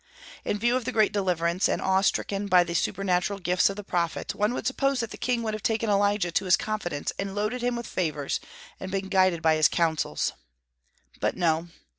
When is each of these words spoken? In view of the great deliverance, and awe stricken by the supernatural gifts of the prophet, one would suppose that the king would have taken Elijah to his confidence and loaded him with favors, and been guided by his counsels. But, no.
In 0.43 0.57
view 0.57 0.75
of 0.75 0.85
the 0.85 0.91
great 0.91 1.13
deliverance, 1.13 1.69
and 1.69 1.79
awe 1.79 2.01
stricken 2.01 2.47
by 2.47 2.63
the 2.63 2.73
supernatural 2.73 3.37
gifts 3.37 3.69
of 3.69 3.75
the 3.75 3.83
prophet, 3.83 4.33
one 4.33 4.51
would 4.55 4.65
suppose 4.65 4.99
that 4.99 5.11
the 5.11 5.15
king 5.17 5.43
would 5.43 5.53
have 5.53 5.61
taken 5.61 5.91
Elijah 5.91 6.31
to 6.31 6.45
his 6.45 6.57
confidence 6.57 7.13
and 7.19 7.35
loaded 7.35 7.61
him 7.61 7.75
with 7.75 7.85
favors, 7.85 8.39
and 8.79 8.89
been 8.91 9.09
guided 9.09 9.43
by 9.43 9.53
his 9.55 9.67
counsels. 9.67 10.33
But, 11.19 11.37
no. 11.37 11.67